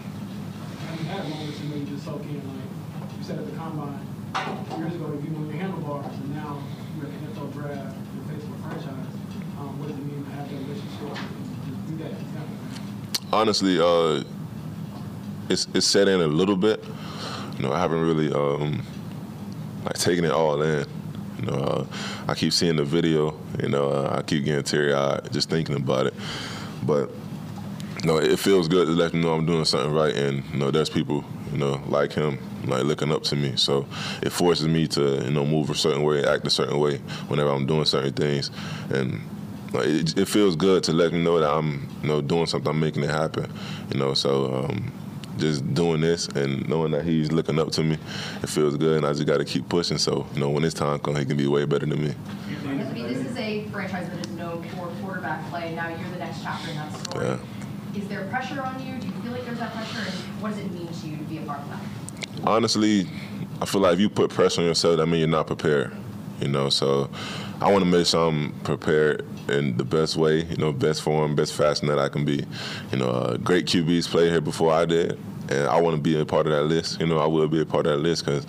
have 0.88 0.98
you 1.00 1.06
had 1.06 1.28
moments 1.28 1.58
that 1.60 1.66
made 1.68 1.86
you 1.86 1.94
just 1.94 2.04
soak 2.04 2.22
in, 2.24 2.42
like 2.48 2.64
you 3.18 3.22
said 3.22 3.38
at 3.38 3.46
the 3.46 3.56
combine, 3.56 4.02
years 4.80 4.94
ago 4.94 5.06
you 5.22 5.30
were 5.36 5.52
your 5.52 5.60
handlebars, 5.60 6.06
and 6.16 6.34
now 6.34 6.58
you're 6.96 7.06
at 7.06 7.12
the 7.12 7.18
NFL 7.28 7.52
draft, 7.52 7.94
you're 8.16 8.24
faced 8.24 8.48
with 8.48 8.58
a 8.58 8.62
franchise. 8.66 9.12
Um, 9.60 9.78
what 9.78 9.88
does 9.92 9.98
it 10.00 10.06
mean 10.08 10.24
to 10.24 10.30
have 10.32 10.48
that 10.48 10.56
relationship 10.56 11.12
and 11.12 11.76
to 11.76 11.92
do 11.92 11.94
that 12.02 12.16
together? 12.16 12.56
Honestly, 13.32 13.80
uh, 13.80 14.22
it's 15.48 15.66
it's 15.74 15.86
set 15.86 16.08
in 16.08 16.20
a 16.20 16.26
little 16.26 16.56
bit. 16.56 16.82
You 17.56 17.64
know, 17.66 17.72
I 17.72 17.78
haven't 17.78 18.00
really 18.00 18.32
um, 18.32 18.84
like 19.84 19.94
taken 19.94 20.24
it 20.24 20.32
all 20.32 20.62
in. 20.62 20.86
You 21.38 21.46
know, 21.46 21.58
uh, 21.58 21.86
I 22.28 22.34
keep 22.34 22.52
seeing 22.52 22.76
the 22.76 22.84
video. 22.84 23.38
You 23.62 23.68
know, 23.68 23.90
uh, 23.90 24.16
I 24.18 24.22
keep 24.22 24.44
getting 24.44 24.62
teary 24.62 24.94
eyed 24.94 25.32
just 25.32 25.50
thinking 25.50 25.76
about 25.76 26.06
it. 26.06 26.14
But 26.82 27.10
you 28.00 28.06
know, 28.06 28.18
it 28.18 28.38
feels 28.38 28.68
good 28.68 28.86
to 28.86 28.92
let 28.92 29.12
them 29.12 29.20
know 29.20 29.34
I'm 29.34 29.46
doing 29.46 29.64
something 29.64 29.92
right, 29.92 30.14
and 30.14 30.44
you 30.52 30.58
know, 30.58 30.70
there's 30.70 30.90
people 30.90 31.24
you 31.52 31.58
know 31.58 31.82
like 31.86 32.12
him 32.12 32.38
like 32.66 32.84
looking 32.84 33.12
up 33.12 33.22
to 33.24 33.36
me. 33.36 33.56
So 33.56 33.86
it 34.22 34.30
forces 34.30 34.68
me 34.68 34.86
to 34.88 35.24
you 35.24 35.30
know 35.30 35.44
move 35.44 35.70
a 35.70 35.74
certain 35.74 36.02
way, 36.02 36.24
act 36.24 36.46
a 36.46 36.50
certain 36.50 36.78
way 36.78 36.98
whenever 37.28 37.50
I'm 37.50 37.66
doing 37.66 37.84
certain 37.84 38.12
things, 38.12 38.50
and 38.90 39.20
like, 39.72 39.86
it, 39.86 40.18
it 40.18 40.28
feels 40.28 40.56
good 40.56 40.82
to 40.84 40.92
let 40.92 41.12
me 41.12 41.22
know 41.22 41.38
that 41.38 41.50
I'm, 41.50 41.88
you 42.02 42.08
know, 42.08 42.20
doing 42.20 42.46
something, 42.46 42.70
I'm 42.70 42.80
making 42.80 43.04
it 43.04 43.10
happen, 43.10 43.50
you 43.92 43.98
know. 43.98 44.14
So 44.14 44.64
um, 44.64 44.92
just 45.38 45.74
doing 45.74 46.00
this 46.00 46.28
and 46.28 46.68
knowing 46.68 46.92
that 46.92 47.04
he's 47.04 47.32
looking 47.32 47.58
up 47.58 47.70
to 47.72 47.82
me, 47.82 47.98
it 48.42 48.48
feels 48.48 48.76
good, 48.76 48.98
and 48.98 49.06
I 49.06 49.12
just 49.12 49.26
got 49.26 49.38
to 49.38 49.44
keep 49.44 49.68
pushing. 49.68 49.98
So 49.98 50.26
you 50.34 50.40
know, 50.40 50.50
when 50.50 50.62
his 50.62 50.74
time 50.74 50.98
comes, 50.98 51.18
he 51.18 51.24
can 51.24 51.36
be 51.36 51.46
way 51.46 51.64
better 51.64 51.86
than 51.86 52.02
me. 52.02 52.14
I 52.64 52.92
mean, 52.92 53.06
this 53.08 53.30
is 53.30 53.36
a 53.36 53.64
franchise 53.68 54.08
that 54.08 54.26
is 54.26 54.32
known 54.32 54.62
for 54.70 54.88
quarterback 55.02 55.48
play. 55.50 55.74
Now 55.74 55.88
you're 55.88 56.10
the 56.10 56.18
next 56.18 56.42
chapter 56.42 56.70
in 56.70 56.76
that 56.76 56.92
story. 56.92 57.26
Yeah. 57.26 57.38
Is 57.96 58.08
there 58.08 58.24
pressure 58.28 58.60
on 58.62 58.84
you? 58.86 58.98
Do 58.98 59.06
you 59.06 59.12
feel 59.14 59.32
like 59.32 59.44
there's 59.44 59.58
that 59.58 59.72
pressure? 59.72 59.98
And 59.98 60.42
what 60.42 60.50
does 60.50 60.58
it 60.58 60.70
mean 60.70 60.86
to 60.86 61.06
you 61.06 61.16
to 61.16 61.24
be 61.24 61.38
a 61.38 61.42
part 61.42 61.60
of 61.60 61.68
that? 61.70 62.48
Honestly, 62.48 63.08
I 63.60 63.66
feel 63.66 63.80
like 63.80 63.94
if 63.94 64.00
you 64.00 64.08
put 64.08 64.30
pressure 64.30 64.60
on 64.60 64.68
yourself, 64.68 64.98
that 64.98 65.06
means 65.06 65.20
you're 65.20 65.28
not 65.28 65.46
prepared. 65.46 65.92
You 66.40 66.48
know, 66.48 66.70
so 66.70 67.10
I 67.60 67.70
want 67.70 67.84
to 67.84 67.90
make 67.90 68.06
sure 68.06 68.28
I'm 68.28 68.52
prepared 68.60 69.26
in 69.50 69.76
the 69.76 69.84
best 69.84 70.16
way, 70.16 70.44
you 70.44 70.56
know, 70.56 70.72
best 70.72 71.02
form, 71.02 71.36
best 71.36 71.52
fashion 71.52 71.88
that 71.88 71.98
I 71.98 72.08
can 72.08 72.24
be. 72.24 72.46
You 72.90 72.98
know, 72.98 73.10
uh, 73.10 73.36
great 73.36 73.66
QBs 73.66 74.08
played 74.08 74.30
here 74.30 74.40
before 74.40 74.72
I 74.72 74.86
did, 74.86 75.18
and 75.50 75.68
I 75.68 75.78
want 75.78 75.94
to 75.94 76.00
be 76.00 76.18
a 76.18 76.24
part 76.24 76.46
of 76.46 76.52
that 76.52 76.64
list. 76.64 76.98
You 77.00 77.06
know, 77.06 77.18
I 77.18 77.26
will 77.26 77.48
be 77.48 77.60
a 77.60 77.66
part 77.66 77.86
of 77.86 77.92
that 77.92 77.98
list 77.98 78.24
because, 78.24 78.46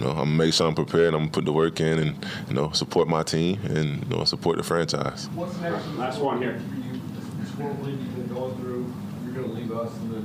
you 0.00 0.06
know, 0.06 0.12
I'm 0.12 0.16
gonna 0.16 0.30
make 0.30 0.54
sure 0.54 0.66
I'm 0.66 0.74
prepared. 0.74 1.12
I'm 1.12 1.20
gonna 1.20 1.30
put 1.30 1.44
the 1.44 1.52
work 1.52 1.78
in 1.78 1.98
and, 1.98 2.26
you 2.48 2.54
know, 2.54 2.70
support 2.70 3.06
my 3.06 3.22
team 3.22 3.60
and 3.64 4.02
you 4.02 4.16
know 4.16 4.24
support 4.24 4.56
the 4.56 4.62
franchise. 4.62 5.28
What's 5.34 5.58
next? 5.60 5.86
Last 5.98 6.20
one 6.20 6.40
here. 6.40 6.58
For 6.58 6.76
you, 6.76 7.00
this 7.40 7.50
whirlwind 7.58 8.00
you've 8.00 8.16
been 8.16 8.34
going 8.34 8.56
through, 8.56 8.90
you're 9.26 9.34
gonna 9.34 9.52
leave 9.52 9.72
us, 9.72 9.94
and 9.98 10.14
then 10.14 10.22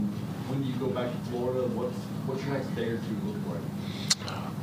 when 0.47 0.63
do 0.63 0.69
you 0.69 0.75
go 0.77 0.87
back 0.87 1.11
to 1.11 1.29
Florida? 1.29 1.67
What's, 1.75 1.97
what's 2.25 2.43
your 2.45 2.53
next 2.53 2.73
day 2.73 2.87
or 2.87 2.97
two 2.99 3.17
look 3.25 3.35
like? 3.47 4.08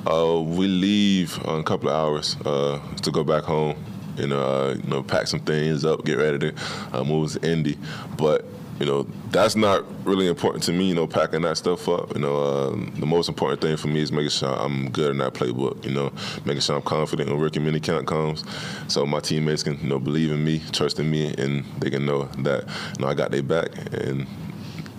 Uh, 0.06 0.40
we 0.40 0.68
leave 0.68 1.36
in 1.44 1.58
a 1.58 1.64
couple 1.64 1.88
of 1.88 1.94
hours 1.96 2.36
uh, 2.44 2.80
to 3.02 3.10
go 3.10 3.24
back 3.24 3.42
home. 3.42 3.76
Know, 4.16 4.40
uh, 4.40 4.74
you 4.74 4.88
know, 4.88 5.02
pack 5.02 5.26
some 5.26 5.40
things 5.40 5.84
up, 5.84 6.04
get 6.04 6.16
ready 6.16 6.38
to 6.38 6.54
uh, 6.92 7.04
move 7.04 7.32
to 7.32 7.50
Indy. 7.50 7.76
But 8.16 8.46
you 8.80 8.86
know, 8.86 9.02
that's 9.30 9.56
not 9.56 9.84
really 10.06 10.26
important 10.26 10.62
to 10.64 10.72
me. 10.72 10.88
You 10.88 10.94
know, 10.94 11.06
packing 11.06 11.42
that 11.42 11.58
stuff 11.58 11.86
up. 11.88 12.14
You 12.14 12.22
know, 12.22 12.36
uh, 12.36 12.70
the 12.98 13.04
most 13.04 13.28
important 13.28 13.60
thing 13.60 13.76
for 13.76 13.88
me 13.88 14.00
is 14.00 14.12
making 14.12 14.30
sure 14.30 14.48
I'm 14.48 14.90
good 14.90 15.10
in 15.10 15.18
that 15.18 15.34
playbook. 15.34 15.84
You 15.84 15.90
know, 15.90 16.12
making 16.44 16.60
sure 16.60 16.76
I'm 16.76 16.82
confident 16.82 17.28
when 17.28 17.38
rookie 17.40 17.60
minicamp 17.60 18.06
comes, 18.06 18.44
so 18.86 19.04
my 19.04 19.20
teammates 19.20 19.62
can 19.62 19.78
you 19.80 19.88
know 19.88 19.98
believe 19.98 20.30
in 20.30 20.42
me, 20.42 20.62
trust 20.72 20.98
in 20.98 21.10
me, 21.10 21.34
and 21.36 21.64
they 21.80 21.90
can 21.90 22.06
know 22.06 22.24
that 22.38 22.64
you 22.96 23.04
know 23.04 23.08
I 23.08 23.14
got 23.14 23.32
their 23.32 23.42
back 23.42 23.68
and 23.92 24.26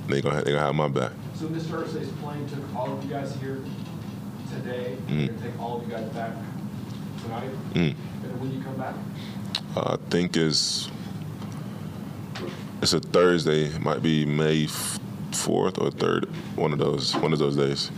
they 0.10 0.22
gonna 0.22 0.44
they 0.44 0.52
gonna 0.52 0.66
have 0.66 0.76
my 0.76 0.90
back. 0.90 1.14
So 1.34 1.48
Mr. 1.48 1.84
Irsay's 1.84 2.12
plane 2.22 2.48
took 2.48 2.76
all 2.76 2.94
of 2.94 3.04
you 3.04 3.10
guys 3.10 3.36
here 3.38 3.64
today, 4.50 4.98
Mm. 5.08 5.28
gonna 5.28 5.42
take 5.42 5.60
all 5.60 5.78
of 5.78 5.88
you 5.88 5.94
guys 5.94 6.10
back 6.10 6.32
tonight, 7.24 7.50
Mm. 7.74 7.96
and 8.24 8.42
when 8.42 8.52
you 8.54 8.62
come 8.64 8.76
back? 8.76 8.96
Uh, 9.76 9.96
I 9.96 10.10
think 10.10 10.36
it's 10.38 10.90
it's 12.82 12.94
a 12.94 13.00
Thursday. 13.00 13.66
It 13.66 13.82
might 13.82 14.02
be 14.04 14.26
May 14.26 14.68
fourth 15.32 15.80
or 15.80 15.90
third. 15.92 16.28
One 16.56 16.74
of 16.74 16.80
those. 16.80 17.16
One 17.16 17.34
of 17.34 17.40
those 17.40 17.56
days. 17.56 17.92